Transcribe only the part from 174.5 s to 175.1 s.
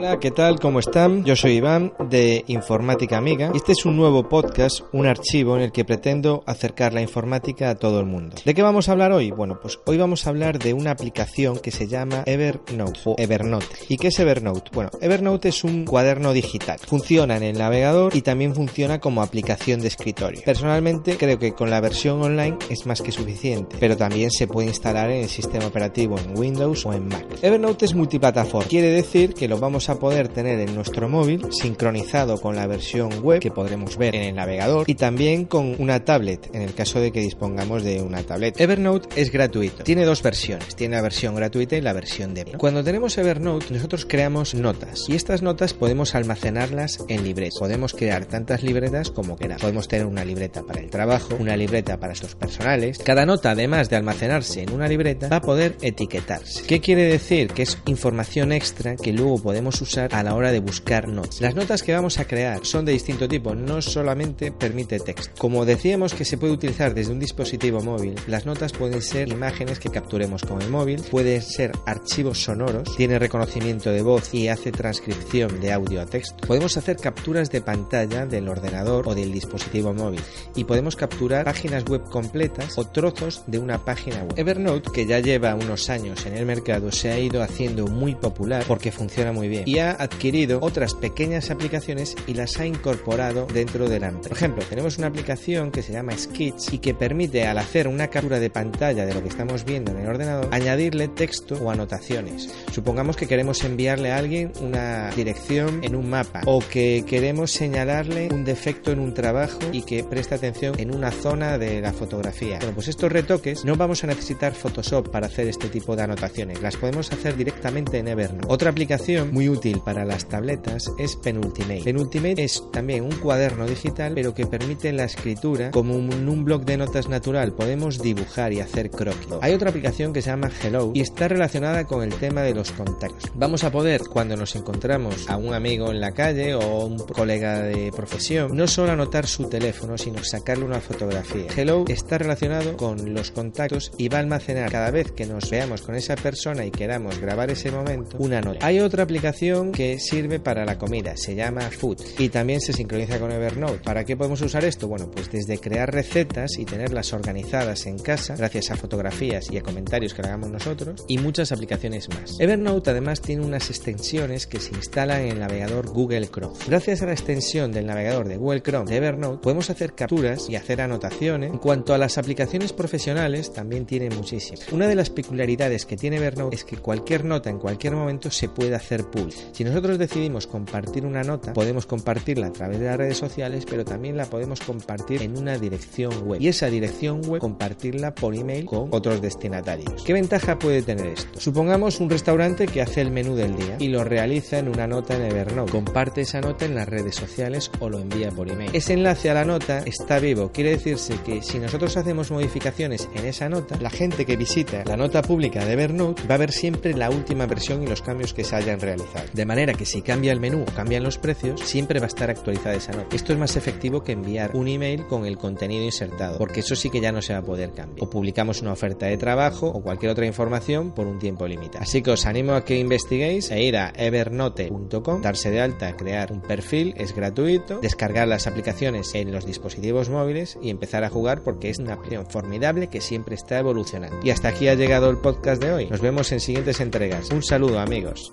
Una de las